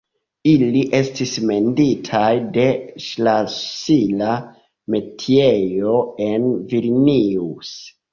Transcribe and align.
Ili 0.51 0.79
estis 0.99 1.33
menditaj 1.49 2.31
de 2.55 2.63
ŝlosila 3.07 4.29
metiejo 4.95 5.93
en 6.29 6.49
Vilnius. 6.73 7.77